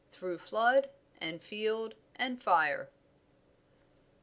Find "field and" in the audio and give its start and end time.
1.43-2.41